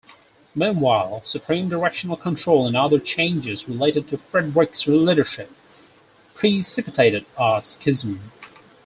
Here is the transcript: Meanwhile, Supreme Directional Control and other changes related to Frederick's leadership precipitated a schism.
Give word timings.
Meanwhile, 0.55 1.21
Supreme 1.25 1.69
Directional 1.69 2.17
Control 2.17 2.65
and 2.65 2.75
other 2.75 2.97
changes 2.97 3.69
related 3.69 4.07
to 4.07 4.17
Frederick's 4.17 4.87
leadership 4.87 5.51
precipitated 6.33 7.27
a 7.37 7.61
schism. 7.63 8.31